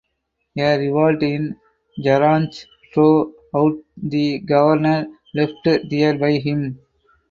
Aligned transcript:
A 0.57 0.77
revolt 0.79 1.21
in 1.21 1.55
Zaranj 2.03 2.65
drove 2.91 3.33
out 3.55 3.73
the 3.97 4.39
governor 4.39 5.05
left 5.35 5.53
there 5.63 6.17
by 6.17 6.39
him. 6.39 6.79